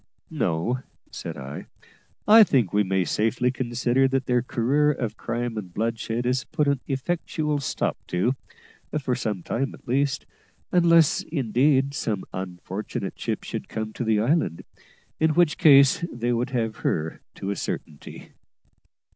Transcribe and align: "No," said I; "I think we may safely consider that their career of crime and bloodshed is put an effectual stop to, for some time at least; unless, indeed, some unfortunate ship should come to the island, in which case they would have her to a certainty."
"No," 0.31 0.79
said 1.11 1.37
I; 1.37 1.67
"I 2.27 2.43
think 2.43 2.73
we 2.73 2.81
may 2.83 3.03
safely 3.03 3.51
consider 3.51 4.07
that 4.07 4.25
their 4.25 4.41
career 4.41 4.89
of 4.91 5.15
crime 5.15 5.57
and 5.59 5.71
bloodshed 5.71 6.25
is 6.25 6.43
put 6.43 6.67
an 6.67 6.79
effectual 6.87 7.59
stop 7.59 7.97
to, 8.07 8.33
for 8.99 9.13
some 9.13 9.43
time 9.43 9.75
at 9.75 9.87
least; 9.87 10.25
unless, 10.71 11.21
indeed, 11.31 11.93
some 11.93 12.23
unfortunate 12.33 13.19
ship 13.19 13.43
should 13.43 13.69
come 13.69 13.93
to 13.93 14.03
the 14.03 14.19
island, 14.19 14.63
in 15.19 15.35
which 15.35 15.59
case 15.59 16.03
they 16.11 16.33
would 16.33 16.49
have 16.49 16.77
her 16.77 17.21
to 17.35 17.51
a 17.51 17.55
certainty." 17.55 18.31